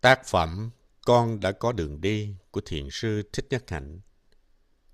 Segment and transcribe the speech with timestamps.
[0.00, 0.70] Tác phẩm
[1.04, 4.00] Con đã có đường đi của Thiền sư Thích Nhất Hạnh,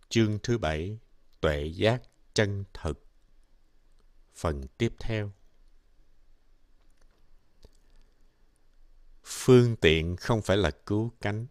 [0.08, 0.98] Chương thứ bảy,
[1.40, 2.02] Tuệ giác
[2.34, 3.06] chân thực.
[4.34, 5.32] Phần tiếp theo.
[9.24, 11.46] Phương tiện không phải là cứu cánh.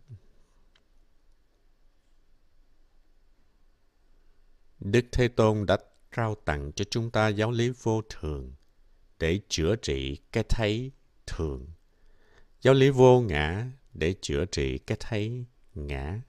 [4.80, 5.78] Đức Thế Tôn đã
[6.16, 8.54] trao tặng cho chúng ta giáo lý vô thường
[9.20, 10.92] để chữa trị cái thấy
[11.26, 11.73] thường.
[12.64, 15.46] Giáo lý vô ngã để chữa trị cái thấy
[15.76, 16.22] ngã.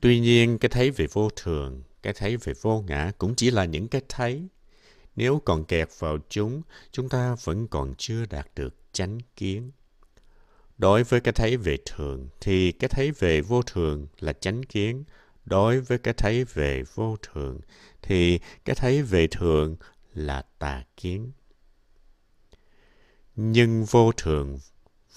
[0.00, 3.64] Tuy nhiên, cái thấy về vô thường, cái thấy về vô ngã cũng chỉ là
[3.64, 4.48] những cái thấy.
[5.16, 6.62] Nếu còn kẹt vào chúng,
[6.92, 9.70] chúng ta vẫn còn chưa đạt được chánh kiến.
[10.78, 15.04] Đối với cái thấy về thường, thì cái thấy về vô thường là chánh kiến.
[15.44, 17.60] Đối với cái thấy về vô thường,
[18.02, 19.76] thì cái thấy về thường
[20.14, 21.32] là tà kiến.
[23.36, 24.58] Nhưng vô thường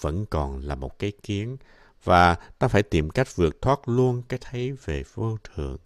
[0.00, 1.56] vẫn còn là một cái kiến
[2.04, 5.78] và ta phải tìm cách vượt thoát luôn cái thấy về vô thường.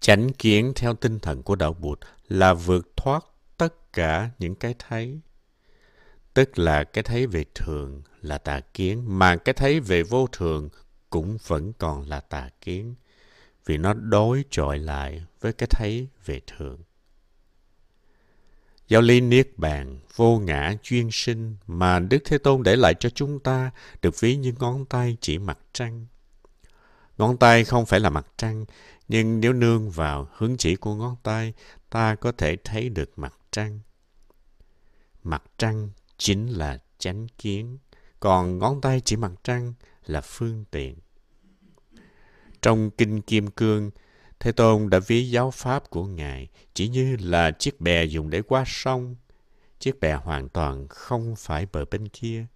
[0.00, 3.24] Chánh kiến theo tinh thần của đạo Bụt là vượt thoát
[3.56, 5.20] tất cả những cái thấy.
[6.34, 10.68] Tức là cái thấy về thường là tà kiến, mà cái thấy về vô thường
[11.10, 12.94] cũng vẫn còn là tà kiến,
[13.66, 16.78] vì nó đối chọi lại với cái thấy về thường.
[18.88, 23.10] Giáo lý Niết Bàn, vô ngã, chuyên sinh mà Đức Thế Tôn để lại cho
[23.10, 23.70] chúng ta
[24.02, 26.06] được ví như ngón tay chỉ mặt trăng.
[27.18, 28.64] Ngón tay không phải là mặt trăng,
[29.08, 31.52] nhưng nếu nương vào hướng chỉ của ngón tay,
[31.90, 33.80] ta có thể thấy được mặt trăng.
[35.22, 37.78] Mặt trăng chính là chánh kiến,
[38.20, 39.74] còn ngón tay chỉ mặt trăng
[40.06, 40.98] là phương tiện.
[42.62, 43.90] Trong Kinh Kim Cương,
[44.40, 48.42] Thế Tôn đã ví giáo pháp của Ngài chỉ như là chiếc bè dùng để
[48.42, 49.16] qua sông.
[49.78, 52.46] Chiếc bè hoàn toàn không phải bờ bên kia.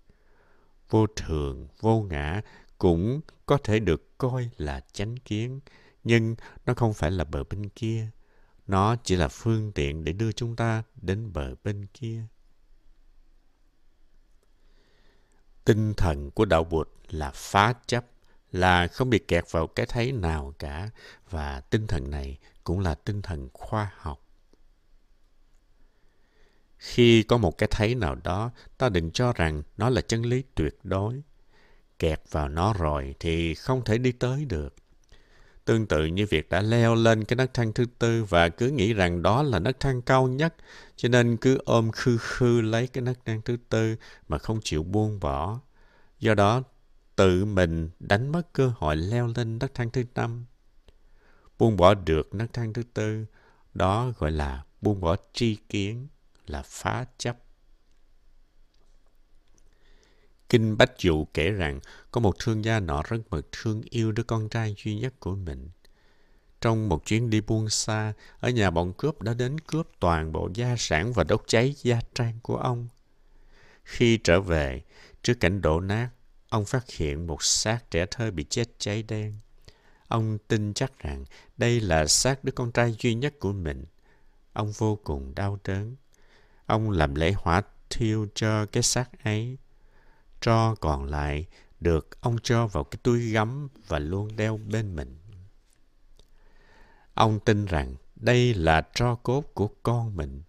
[0.91, 2.43] Vô thường, vô ngã
[2.79, 5.61] cũng có thể được coi là chánh kiến,
[6.05, 6.35] nhưng
[6.67, 8.11] nó không phải là bờ bên kia.
[8.67, 12.23] Nó chỉ là phương tiện để đưa chúng ta đến bờ bên kia.
[15.65, 18.05] Tinh thần của đạo Bụt là phá chấp
[18.53, 20.91] là không bị kẹt vào cái thấy nào cả.
[21.31, 24.27] Và tinh thần này cũng là tinh thần khoa học.
[26.79, 30.43] Khi có một cái thấy nào đó, ta đừng cho rằng nó là chân lý
[30.55, 31.23] tuyệt đối.
[31.99, 34.75] Kẹt vào nó rồi thì không thể đi tới được.
[35.65, 38.95] Tương tự như việc đã leo lên cái nấc thang thứ tư và cứ nghĩ
[38.95, 40.55] rằng đó là nấc thang cao nhất,
[40.97, 43.97] cho nên cứ ôm khư khư lấy cái nấc thang thứ tư
[44.29, 45.61] mà không chịu buông bỏ.
[46.19, 46.63] Do đó
[47.21, 50.45] tự mình đánh mất cơ hội leo lên nấc thang thứ năm.
[51.59, 53.27] Buông bỏ được nấc thang thứ tư,
[53.75, 56.09] đó gọi là buông bỏ tri kiến,
[56.47, 57.37] là phá chấp.
[60.49, 64.23] Kinh Bách Dụ kể rằng có một thương gia nọ rất mực thương yêu đứa
[64.23, 65.69] con trai duy nhất của mình.
[66.61, 70.51] Trong một chuyến đi buôn xa, ở nhà bọn cướp đã đến cướp toàn bộ
[70.55, 72.89] gia sản và đốt cháy gia trang của ông.
[73.85, 74.83] Khi trở về,
[75.23, 76.11] trước cảnh đổ nát,
[76.51, 79.35] ông phát hiện một xác trẻ thơ bị chết cháy đen.
[80.09, 81.25] Ông tin chắc rằng
[81.57, 83.85] đây là xác đứa con trai duy nhất của mình.
[84.53, 85.97] Ông vô cùng đau đớn.
[86.67, 89.57] Ông làm lễ hỏa thiêu cho cái xác ấy.
[90.41, 91.47] Tro còn lại
[91.81, 95.19] được ông cho vào cái túi gấm và luôn đeo bên mình.
[97.15, 100.43] Ông tin rằng đây là tro cốt của con mình.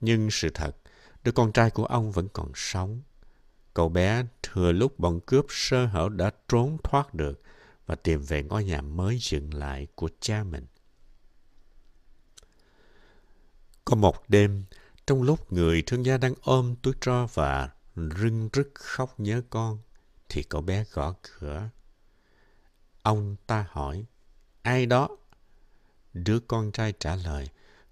[0.00, 0.76] Nhưng sự thật,
[1.24, 3.02] đứa con trai của ông vẫn còn sống.
[3.74, 7.42] Cậu bé thừa lúc bọn cướp sơ hở đã trốn thoát được
[7.86, 10.66] và tìm về ngôi nhà mới dựng lại của cha mình.
[13.84, 14.64] Có một đêm,
[15.06, 19.78] trong lúc người thương gia đang ôm túi tro và rưng rức khóc nhớ con,
[20.28, 21.68] thì cậu bé gõ cửa.
[23.02, 24.04] Ông ta hỏi,
[24.62, 25.08] ai đó?
[26.12, 27.48] Đứa con trai trả lời,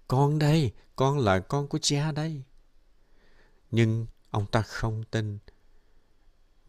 [0.07, 2.43] con đây, con là con của cha đây.
[3.71, 5.39] Nhưng ông ta không tin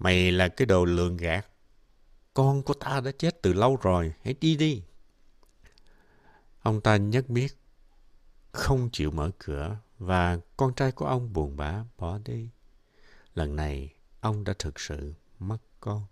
[0.03, 1.47] Mày là cái đồ lường gạt.
[2.35, 4.83] Con của ta đã chết từ lâu rồi, hãy đi đi.
[6.63, 7.57] Ông ta nhất biết,
[8.53, 12.49] không chịu mở cửa và con trai của ông buồn bã bỏ đi.
[13.35, 16.07] Lần này, ông đã thực sự mất con.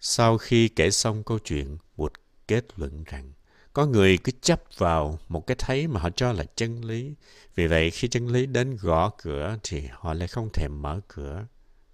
[0.00, 2.12] Sau khi kể xong câu chuyện, Bụt
[2.48, 3.32] kết luận rằng
[3.74, 7.14] có người cứ chấp vào một cái thấy mà họ cho là chân lý.
[7.54, 11.46] Vì vậy khi chân lý đến gõ cửa thì họ lại không thèm mở cửa.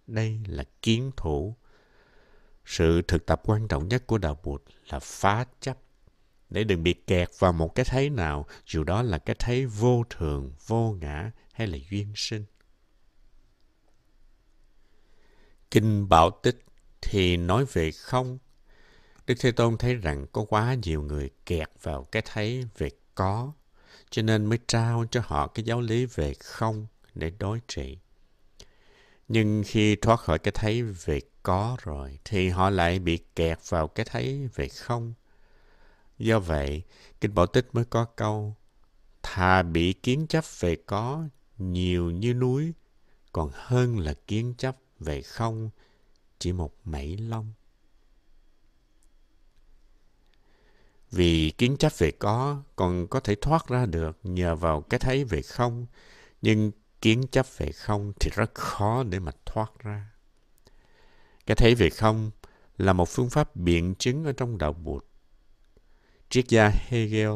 [0.06, 1.56] Đây là kiến thủ.
[2.64, 5.78] Sự thực tập quan trọng nhất của Đạo Bụt là phá chấp.
[6.50, 10.04] để đừng bị kẹt vào một cái thấy nào, dù đó là cái thấy vô
[10.10, 12.44] thường, vô ngã hay là duyên sinh.
[15.70, 16.64] Kinh Bảo Tích
[17.00, 18.38] thì nói về không.
[19.26, 23.52] Đức Thế Tôn thấy rằng có quá nhiều người kẹt vào cái thấy về có,
[24.10, 27.98] cho nên mới trao cho họ cái giáo lý về không để đối trị.
[29.28, 33.88] Nhưng khi thoát khỏi cái thấy về có rồi, thì họ lại bị kẹt vào
[33.88, 35.14] cái thấy về không.
[36.18, 36.82] Do vậy,
[37.20, 38.56] Kinh Bảo Tích mới có câu,
[39.22, 41.24] thà bị kiến chấp về có
[41.58, 42.72] nhiều như núi,
[43.32, 45.70] còn hơn là kiến chấp về không
[46.38, 47.52] chỉ một mảy lông.
[51.10, 55.24] Vì kiến chấp về có còn có thể thoát ra được nhờ vào cái thấy
[55.24, 55.86] về không,
[56.42, 60.10] nhưng kiến chấp về không thì rất khó để mà thoát ra.
[61.46, 62.30] Cái thấy về không
[62.78, 65.04] là một phương pháp biện chứng ở trong đạo Bụt.
[66.28, 67.30] Triết gia Hegel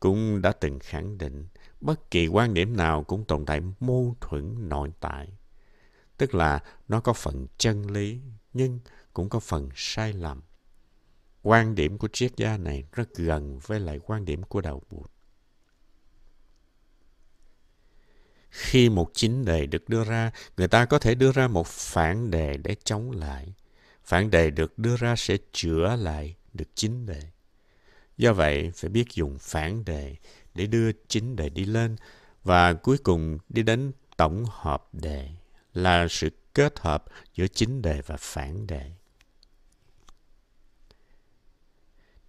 [0.00, 1.46] cũng đã từng khẳng định
[1.80, 5.28] bất kỳ quan điểm nào cũng tồn tại mâu thuẫn nội tại.
[6.16, 8.20] Tức là nó có phần chân lý
[8.52, 8.78] nhưng
[9.12, 10.42] cũng có phần sai lầm.
[11.46, 15.10] Quan điểm của triết gia này rất gần với lại quan điểm của đạo Bụt.
[18.50, 22.30] Khi một chính đề được đưa ra, người ta có thể đưa ra một phản
[22.30, 23.54] đề để chống lại.
[24.04, 27.20] Phản đề được đưa ra sẽ chữa lại được chính đề.
[28.16, 30.16] Do vậy, phải biết dùng phản đề
[30.54, 31.96] để đưa chính đề đi lên
[32.42, 35.28] và cuối cùng đi đến tổng hợp đề
[35.74, 37.04] là sự kết hợp
[37.34, 38.92] giữa chính đề và phản đề.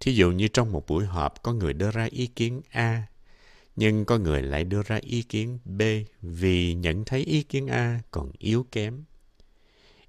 [0.00, 3.06] Thí dụ như trong một buổi họp có người đưa ra ý kiến A,
[3.76, 5.82] nhưng có người lại đưa ra ý kiến B
[6.22, 9.04] vì nhận thấy ý kiến A còn yếu kém.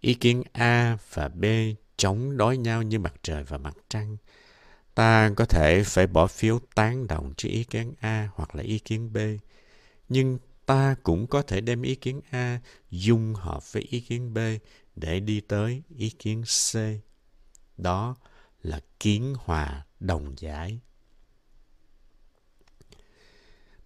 [0.01, 1.45] Ý kiến A và B
[1.97, 4.17] chống đối nhau như mặt trời và mặt trăng.
[4.95, 8.79] Ta có thể phải bỏ phiếu tán đồng cho ý kiến A hoặc là ý
[8.79, 9.17] kiến B,
[10.09, 12.59] nhưng ta cũng có thể đem ý kiến A
[12.91, 14.37] dung hợp với ý kiến B
[14.95, 16.75] để đi tới ý kiến C.
[17.77, 18.36] Đó là
[18.67, 20.79] là kiến hòa đồng giải.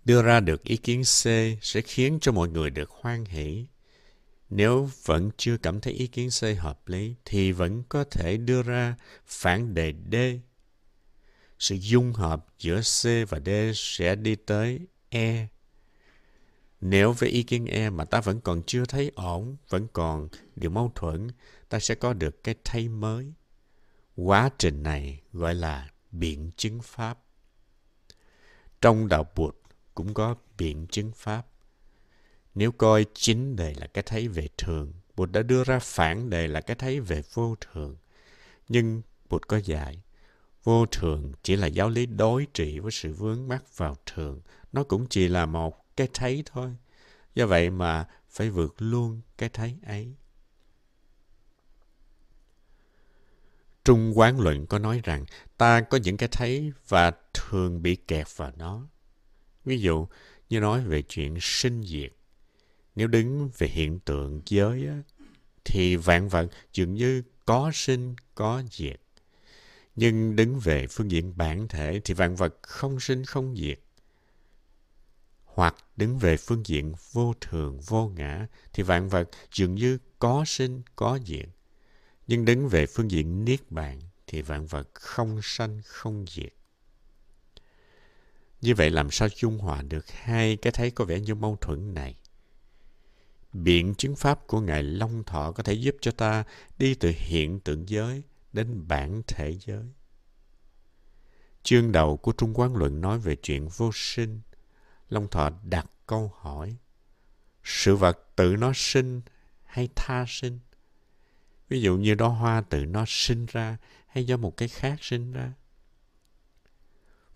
[0.06, 1.24] Đưa ra được ý kiến C
[1.62, 3.66] sẽ khiến cho mọi người được hoan hỷ.
[4.50, 8.64] Nếu vẫn chưa cảm thấy ý kiến C hợp lý thì vẫn có thể đưa
[8.64, 8.96] ra
[9.26, 10.16] phản đề D.
[11.60, 14.80] Sự dung hợp giữa C và D sẽ đi tới
[15.10, 15.48] E
[16.82, 20.72] nếu với ý kiến E mà ta vẫn còn chưa thấy ổn, vẫn còn điều
[20.72, 21.28] mâu thuẫn,
[21.70, 23.34] ta sẽ có được cái thay mới.
[24.26, 27.20] Quá trình này gọi là biện chứng pháp.
[28.82, 29.56] Trong đạo Bụt
[29.96, 31.48] cũng có biện chứng pháp.
[32.56, 36.48] Nếu coi chính đề là cái thấy về thường, Bụt đã đưa ra phản đề
[36.48, 37.98] là cái thấy về vô thường.
[38.70, 40.02] Nhưng Bụt có dạy,
[40.64, 44.42] vô thường chỉ là giáo lý đối trị với sự vướng mắc vào thường.
[44.72, 46.76] Nó cũng chỉ là một cái thấy thôi.
[47.36, 50.16] Do vậy mà phải vượt luôn cái thấy ấy.
[53.86, 55.26] Trung quán luận có nói rằng
[55.58, 58.88] ta có những cái thấy và thường bị kẹt vào nó.
[59.66, 60.08] Ví dụ
[60.50, 62.12] như nói về chuyện sinh diệt.
[62.96, 65.02] Nếu đứng về hiện tượng giới á,
[65.66, 69.02] thì vạn vật dường như có sinh có diệt.
[69.96, 73.80] Nhưng đứng về phương diện bản thể thì vạn vật không sinh không diệt
[75.54, 80.44] hoặc đứng về phương diện vô thường, vô ngã, thì vạn vật dường như có
[80.48, 81.50] sinh, có diệt.
[82.28, 86.54] Nhưng đứng về phương diện niết bàn, thì vạn vật không sanh, không diệt.
[88.62, 91.94] Như vậy làm sao dung hòa được hai cái thấy có vẻ như mâu thuẫn
[91.94, 92.16] này?
[93.54, 96.44] Biện chứng pháp của Ngài Long Thọ có thể giúp cho ta
[96.78, 98.24] đi từ hiện tượng giới
[98.54, 99.86] đến bản thể giới.
[101.64, 104.42] Chương đầu của Trung Quán Luận nói về chuyện vô sinh,
[105.10, 106.76] Long Thọ đặt câu hỏi.
[107.64, 109.22] Sự vật tự nó sinh
[109.64, 110.60] hay tha sinh?
[111.72, 115.34] Ví dụ như đó hoa tự nó sinh ra hay do một cái khác sinh
[115.34, 115.52] ra?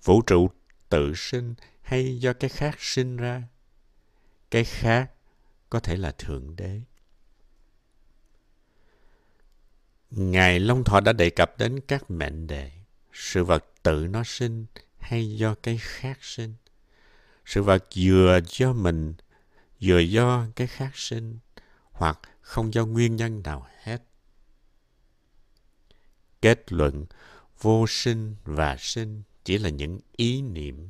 [0.03, 0.49] Vũ trụ
[0.89, 3.43] tự sinh hay do cái khác sinh ra?
[4.51, 5.11] Cái khác
[5.69, 6.81] có thể là Thượng Đế.
[10.11, 12.71] Ngài Long Thọ đã đề cập đến các mệnh đề.
[13.13, 14.65] Sự vật tự nó sinh
[14.97, 16.53] hay do cái khác sinh?
[17.45, 19.13] sự vật vừa do mình,
[19.81, 21.39] vừa do cái khác sinh,
[21.91, 24.01] hoặc không do nguyên nhân nào hết
[26.41, 27.05] kết luận
[27.61, 30.89] vô sinh và sinh chỉ là những ý niệm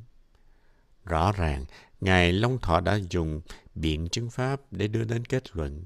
[1.05, 1.65] rõ ràng
[2.01, 3.41] ngài long thọ đã dùng
[3.75, 5.85] biện chứng pháp để đưa đến kết luận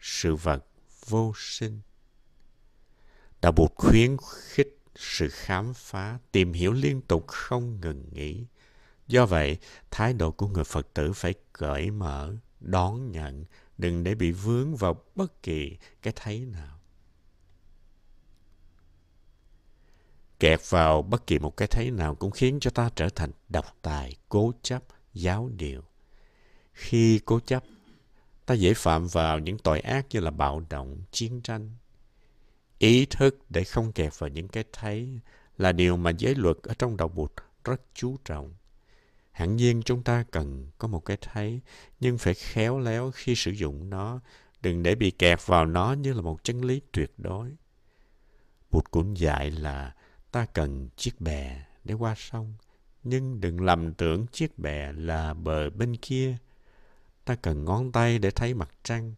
[0.00, 0.66] sự vật
[1.08, 1.80] vô sinh
[3.42, 4.16] đạo bụt khuyến
[4.48, 8.46] khích sự khám phá, tìm hiểu liên tục không ngừng nghỉ.
[9.06, 9.58] Do vậy,
[9.90, 13.44] thái độ của người Phật tử phải cởi mở, đón nhận,
[13.78, 16.78] đừng để bị vướng vào bất kỳ cái thấy nào.
[20.42, 23.76] Kẹt vào bất kỳ một cái thấy nào cũng khiến cho ta trở thành độc
[23.82, 24.82] tài, cố chấp,
[25.14, 25.82] giáo điều.
[26.72, 27.62] Khi cố chấp,
[28.46, 31.70] ta dễ phạm vào những tội ác như là bạo động, chiến tranh.
[32.78, 35.20] Ý thức để không kẹt vào những cái thấy
[35.58, 37.32] là điều mà giới luật ở trong đạo Bụt
[37.64, 38.54] rất chú trọng.
[39.30, 41.60] Hẳn nhiên chúng ta cần có một cái thấy,
[42.00, 44.20] nhưng phải khéo léo khi sử dụng nó,
[44.62, 47.50] đừng để bị kẹt vào nó như là một chân lý tuyệt đối.
[48.70, 49.94] Bụt cũng dạy là
[50.32, 52.54] ta cần chiếc bè để qua sông,
[53.02, 56.36] nhưng đừng lầm tưởng chiếc bè là bờ bên kia.
[57.24, 59.14] Ta cần ngón tay để thấy mặt trăng,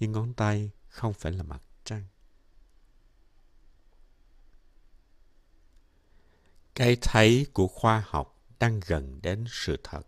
[0.00, 2.04] nhưng ngón tay không phải là mặt trăng.
[6.74, 10.06] Cái thấy của khoa học đang gần đến sự thật.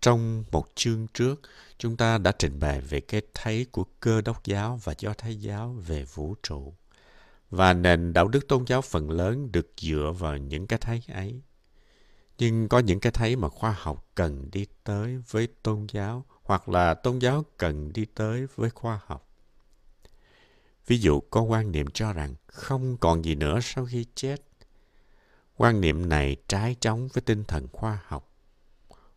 [0.00, 1.40] Trong một chương trước,
[1.78, 5.40] chúng ta đã trình bày về cái thấy của cơ đốc giáo và do thái
[5.40, 6.74] giáo về vũ trụ.
[7.50, 11.42] Và nền đạo đức tôn giáo phần lớn được dựa vào những cái thấy ấy.
[12.38, 16.68] Nhưng có những cái thấy mà khoa học cần đi tới với tôn giáo, hoặc
[16.68, 19.28] là tôn giáo cần đi tới với khoa học.
[20.86, 24.42] Ví dụ có quan niệm cho rằng không còn gì nữa sau khi chết
[25.58, 28.32] quan niệm này trái chống với tinh thần khoa học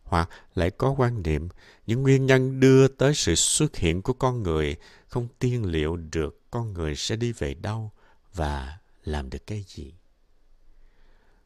[0.02, 1.48] hoặc lại có quan niệm
[1.86, 6.40] những nguyên nhân đưa tới sự xuất hiện của con người không tiên liệu được
[6.50, 7.90] con người sẽ đi về đâu
[8.34, 9.94] và làm được cái gì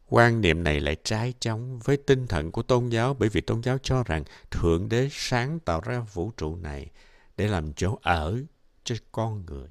[0.09, 3.61] quan niệm này lại trái chống với tinh thần của tôn giáo bởi vì tôn
[3.63, 6.91] giáo cho rằng thượng đế sáng tạo ra vũ trụ này
[7.37, 8.39] để làm chỗ ở
[8.85, 9.69] cho con người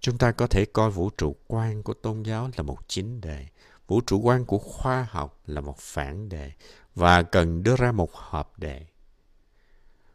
[0.00, 3.46] Chúng ta có thể coi vũ trụ quan của tôn giáo là một chính đề,
[3.86, 6.52] vũ trụ quan của khoa học là một phản đề
[6.94, 8.86] và cần đưa ra một hợp đề.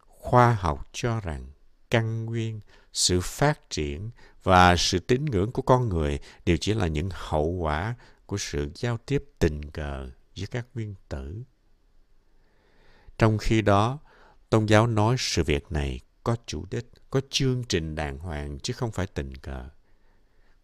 [0.07, 1.45] Khoa học cho rằng
[1.93, 2.59] căn nguyên,
[2.93, 4.09] sự phát triển
[4.43, 7.95] và sự tín ngưỡng của con người đều chỉ là những hậu quả
[8.25, 11.43] của sự giao tiếp tình cờ giữa các nguyên tử.
[13.17, 13.99] Trong khi đó,
[14.49, 18.73] tôn giáo nói sự việc này có chủ đích, có chương trình đàng hoàng chứ
[18.73, 19.69] không phải tình cờ.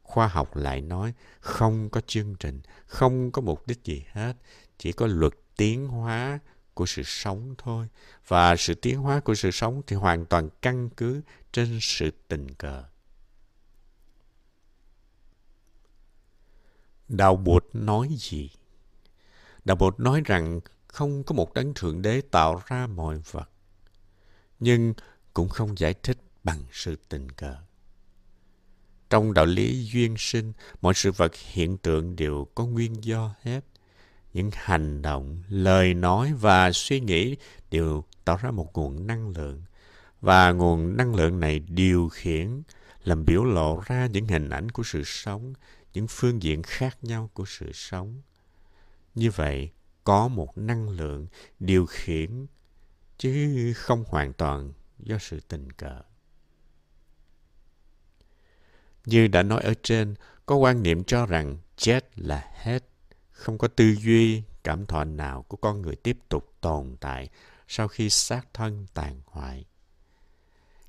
[0.01, 4.33] Khoa học lại nói không có chương trình, không có mục đích gì hết,
[4.77, 6.39] chỉ có luật tiến hóa
[6.79, 7.87] của sự sống thôi.
[8.27, 11.21] Và sự tiến hóa của sự sống thì hoàn toàn căn cứ
[11.51, 12.83] trên sự tình cờ.
[17.07, 18.49] Đạo Bụt nói gì?
[19.65, 23.49] Đạo Bụt nói rằng không có một đấng thượng đế tạo ra mọi vật,
[24.59, 24.93] nhưng
[25.33, 27.55] cũng không giải thích bằng sự tình cờ.
[29.09, 33.61] Trong đạo lý duyên sinh, mọi sự vật hiện tượng đều có nguyên do hết.
[34.39, 37.35] Những hành động, lời nói và suy nghĩ
[37.71, 39.61] đều tạo ra một nguồn năng lượng.
[40.21, 42.61] Và nguồn năng lượng này điều khiển,
[43.03, 45.53] làm biểu lộ ra những hình ảnh của sự sống,
[45.93, 48.21] những phương diện khác nhau của sự sống.
[49.15, 49.69] Như vậy,
[50.03, 51.27] có một năng lượng
[51.59, 52.45] điều khiển,
[53.17, 56.01] chứ không hoàn toàn do sự tình cờ.
[59.05, 60.15] Như đã nói ở trên,
[60.45, 62.83] có quan niệm cho rằng chết là hết,
[63.39, 67.29] không có tư duy, cảm thọ nào của con người tiếp tục tồn tại
[67.67, 69.65] sau khi xác thân tàn hoại.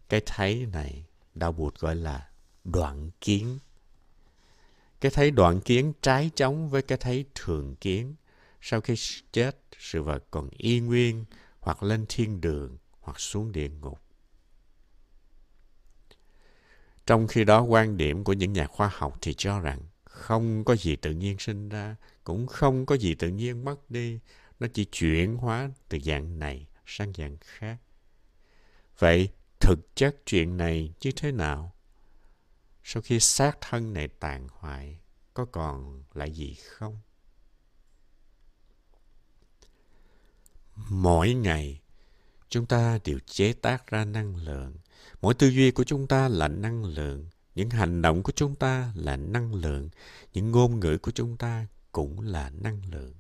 [0.09, 1.04] Cái thấy này,
[1.35, 2.28] Đạo Bụt gọi là
[2.64, 3.59] đoạn kiến.
[5.00, 8.14] Cái thấy đoạn kiến trái chống với cái thấy thường kiến.
[8.61, 8.95] Sau khi
[9.33, 11.25] chết, sự vật còn y nguyên
[11.61, 14.00] hoặc lên thiên đường hoặc xuống địa ngục.
[17.07, 20.76] Trong khi đó quan điểm của những nhà khoa học thì cho rằng không có
[20.76, 24.21] gì tự nhiên sinh ra, cũng không có gì tự nhiên mất đi.
[24.61, 27.77] Nó chỉ chuyển hóa từ dạng này sang dạng khác.
[28.99, 29.29] Vậy
[29.61, 31.75] thực chất chuyện này như thế nào?
[32.85, 34.99] Sau khi xác thân này tàn hoại,
[35.35, 36.99] có còn lại gì không?
[40.89, 41.81] Mỗi ngày,
[42.49, 44.77] chúng ta đều chế tác ra năng lượng
[45.21, 48.93] Mỗi tư duy của chúng ta là năng lượng, những hành động của chúng ta
[48.95, 49.89] là năng lượng,
[50.33, 53.14] những ngôn ngữ của chúng ta cũng là năng lượng.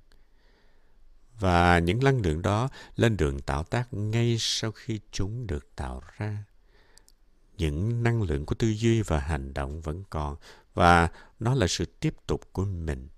[1.38, 6.02] Và những năng lượng đó lên đường tạo tác ngay sau khi chúng được tạo
[6.18, 6.44] ra.
[7.56, 10.36] Những năng lượng của tư duy và hành động vẫn còn
[10.74, 11.08] và
[11.40, 13.08] nó là sự tiếp tục của mình.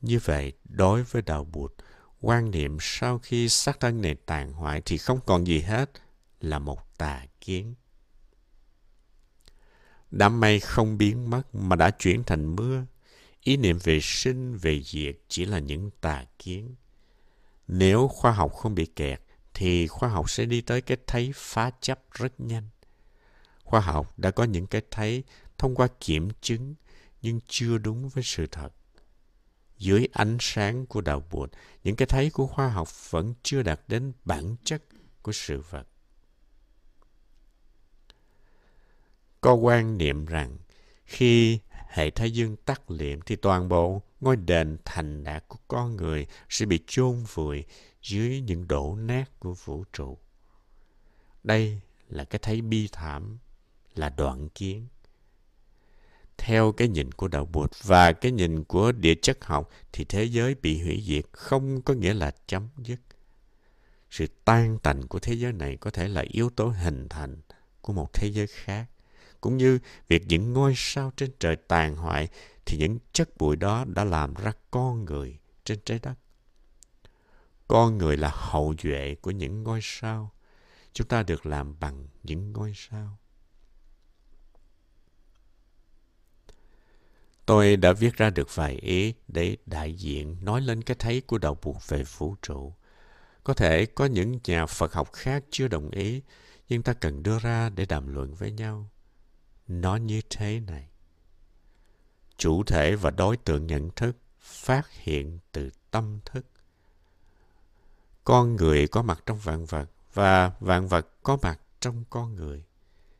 [0.00, 1.72] Như vậy, đối với đạo Bụt,
[2.20, 5.90] quan niệm sau khi xác thân này tàn hoại thì không còn gì hết
[6.40, 7.74] là một tà kiến.
[10.10, 12.84] đám mây không biến mất mà đã chuyển thành mưa.
[13.48, 16.74] Ý niệm về sinh, về diệt chỉ là những tà kiến.
[17.68, 19.20] Nếu khoa học không bị kẹt,
[19.54, 22.68] thì khoa học sẽ đi tới cái thấy phá chấp rất nhanh.
[23.64, 25.24] Khoa học đã có những cái thấy
[25.58, 26.74] thông qua kiểm chứng
[27.22, 28.68] nhưng chưa đúng với sự thật.
[29.78, 31.50] Dưới ánh sáng của đạo Bụt,
[31.84, 34.82] những cái thấy của khoa học vẫn chưa đạt đến bản chất
[35.22, 35.88] của sự vật.
[39.40, 40.58] Có quan niệm rằng
[41.04, 45.96] khi hệ thái dương tắt liệm thì toàn bộ ngôi đền thành đạt của con
[45.96, 47.64] người sẽ bị chôn vùi
[48.02, 50.18] dưới những đổ nát của vũ trụ.
[51.44, 53.38] Đây là cái thấy bi thảm,
[53.94, 54.86] là đoạn kiến.
[56.38, 60.24] Theo cái nhìn của đạo Bụt và cái nhìn của địa chất học thì thế
[60.24, 63.00] giới bị hủy diệt không có nghĩa là chấm dứt.
[64.10, 67.36] Sự tan tành của thế giới này có thể là yếu tố hình thành
[67.80, 68.86] của một thế giới khác.
[69.40, 69.78] Cũng như
[70.08, 72.28] việc những ngôi sao trên trời tàn hoại
[72.66, 76.14] thì những chất bụi đó đã làm ra con người trên trái đất.
[77.68, 80.32] Con người là hậu duệ của những ngôi sao.
[80.92, 83.18] Chúng ta được làm bằng những ngôi sao.
[87.46, 91.38] Tôi đã viết ra được vài ý để đại diện nói lên cái thấy của
[91.38, 92.72] đạo buộc về vũ trụ.
[93.44, 96.22] Có thể có những nhà Phật học khác chưa đồng ý,
[96.68, 98.90] nhưng ta cần đưa ra để đàm luận với nhau.
[99.68, 100.88] Nó như thế này.
[102.36, 106.46] Chủ thể và đối tượng nhận thức phát hiện từ tâm thức.
[108.24, 112.62] Con người có mặt trong vạn vật và vạn vật có mặt trong con người.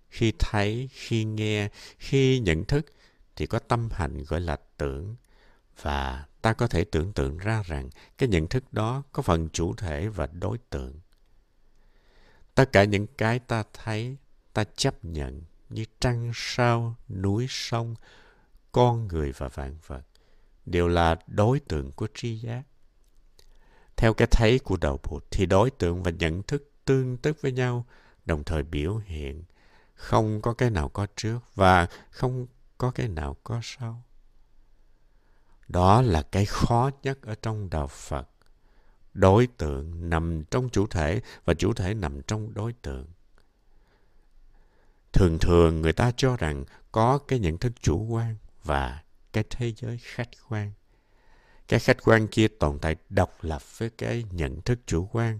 [0.09, 2.87] Khi thấy, khi nghe, khi nhận thức
[3.37, 5.17] thì có tâm hành gọi là tưởng
[5.83, 9.75] và ta có thể tưởng tượng ra rằng cái nhận thức đó có phần chủ
[9.75, 11.01] thể và đối tượng.
[12.55, 14.17] Tất cả những cái ta thấy,
[14.53, 17.95] ta chấp nhận như trăng sao, núi sông,
[18.73, 20.03] con người và vạn vật
[20.67, 22.63] đều là đối tượng của tri giác.
[23.97, 27.53] Theo cái thấy của đầu Bụt thì đối tượng và nhận thức tương tức với
[27.53, 27.87] nhau,
[28.25, 29.45] đồng thời biểu hiện.
[29.95, 32.47] Không có cái nào có trước và không
[32.79, 34.03] có cái nào có sau.
[35.69, 38.29] Đó là cái khó nhất ở trong đạo Phật.
[39.15, 43.07] Đối tượng nằm trong chủ thể và chủ thể nằm trong đối tượng.
[45.19, 49.03] Thường thường người ta cho rằng có cái nhận thức chủ quan và
[49.33, 50.73] cái thế giới khách quan.
[51.69, 55.39] Cái khách quan kia tồn tại độc lập với cái nhận thức chủ quan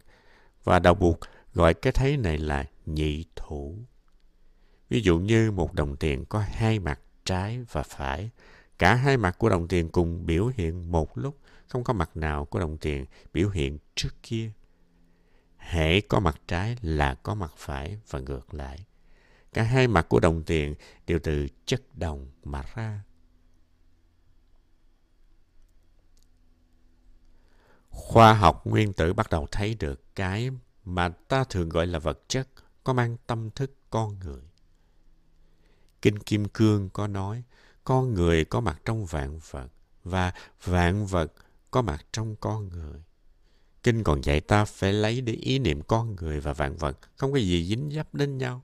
[0.65, 1.19] và đạo buộc
[1.55, 3.79] gọi cái thấy này là nhị thủ.
[4.89, 8.31] Ví dụ như một đồng tiền có hai mặt trái và phải.
[8.79, 12.45] Cả hai mặt của đồng tiền cùng biểu hiện một lúc, không có mặt nào
[12.45, 14.51] của đồng tiền biểu hiện trước kia.
[15.57, 18.88] Hễ có mặt trái là có mặt phải và ngược lại.
[19.53, 20.75] Cả hai mặt của đồng tiền
[21.07, 23.05] đều từ chất đồng mà ra.
[27.91, 30.51] Khoa học nguyên tử bắt đầu thấy được cái
[30.85, 32.49] mà ta thường gọi là vật chất
[32.85, 34.43] có mang tâm thức con người.
[36.03, 37.43] Kinh Kim Cương có nói,
[37.85, 39.69] con người có mặt trong vạn vật
[40.05, 40.33] và
[40.65, 41.33] vạn vật
[41.71, 43.03] có mặt trong con người.
[43.83, 47.33] Kinh còn dạy ta phải lấy để ý niệm con người và vạn vật, không
[47.33, 48.63] có gì dính dấp đến nhau.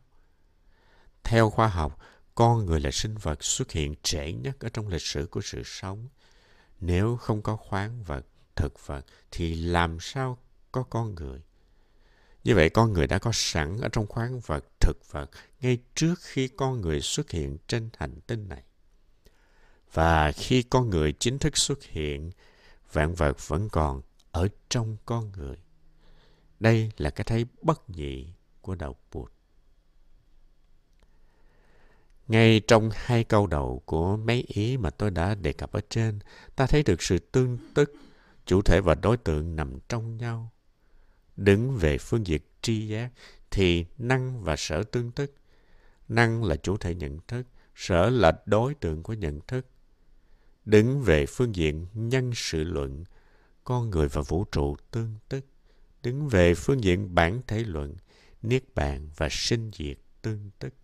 [1.24, 1.98] Theo khoa học,
[2.34, 5.62] con người là sinh vật xuất hiện trễ nhất ở trong lịch sử của sự
[5.64, 6.08] sống.
[6.80, 10.38] Nếu không có khoáng vật, thực vật, thì làm sao
[10.72, 11.40] có con người?
[12.44, 16.14] Như vậy con người đã có sẵn ở trong khoáng vật, thực vật ngay trước
[16.20, 18.62] khi con người xuất hiện trên hành tinh này.
[19.92, 22.30] Và khi con người chính thức xuất hiện,
[22.92, 25.56] vạn vật vẫn còn ở trong con người.
[26.60, 28.26] Đây là cái thấy bất nhị
[28.60, 29.33] của đạo Bụt.
[32.28, 36.18] Ngay trong hai câu đầu của mấy ý mà tôi đã đề cập ở trên,
[36.56, 37.92] ta thấy được sự tương tức,
[38.46, 40.52] chủ thể và đối tượng nằm trong nhau.
[41.36, 43.10] Đứng về phương diện tri giác
[43.50, 45.34] thì năng và sở tương tức.
[46.08, 49.66] Năng là chủ thể nhận thức, sở là đối tượng của nhận thức.
[50.64, 53.04] Đứng về phương diện nhân sự luận,
[53.64, 55.46] con người và vũ trụ tương tức.
[56.02, 57.96] Đứng về phương diện bản thể luận,
[58.42, 60.74] niết bàn và sinh diệt tương tức.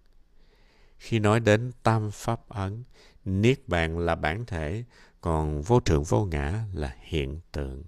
[1.01, 2.85] Khi nói đến tam pháp ấn,
[3.25, 4.85] niết bàn là bản thể,
[5.21, 7.83] còn vô thượng vô ngã là hiện tượng.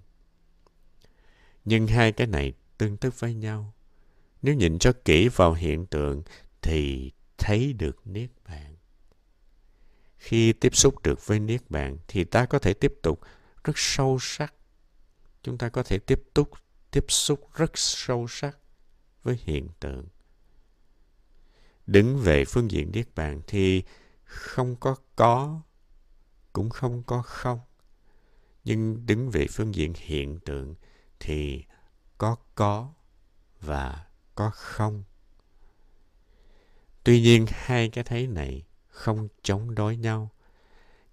[1.65, 3.73] Nhưng hai cái này tương tức với nhau.
[4.41, 6.23] Nếu nhìn cho kỹ vào hiện tượng
[6.61, 8.75] thì thấy được Niết Bàn.
[10.17, 13.19] Khi tiếp xúc được với Niết Bàn thì ta có thể tiếp tục
[13.63, 14.53] rất sâu sắc.
[15.43, 16.51] Chúng ta có thể tiếp tục
[16.91, 18.57] tiếp xúc rất sâu sắc
[19.23, 20.05] với hiện tượng.
[21.87, 23.83] Đứng về phương diện Niết Bàn thì
[24.23, 25.61] không có có,
[26.53, 27.59] cũng không có không.
[28.63, 30.75] Nhưng đứng về phương diện hiện tượng
[31.19, 31.63] thì
[32.17, 32.93] có có
[33.61, 35.03] và có không.
[37.03, 40.29] Tuy nhiên hai cái thấy này không chống đối nhau.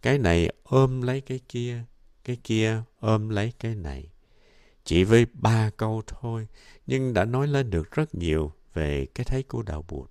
[0.03, 1.85] Cái này ôm lấy cái kia,
[2.25, 4.11] cái kia ôm lấy cái này.
[4.85, 6.47] Chỉ với ba câu thôi,
[6.87, 10.11] nhưng đã nói lên được rất nhiều về cái thấy của Đạo Bụt.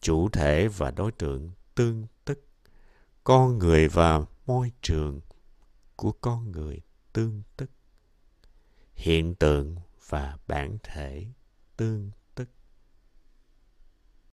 [0.00, 2.44] Chủ thể và đối tượng tương tức,
[3.24, 5.20] con người và môi trường
[5.96, 6.80] của con người
[7.12, 7.70] tương tức,
[8.94, 9.76] hiện tượng
[10.08, 11.26] và bản thể
[11.76, 12.10] tương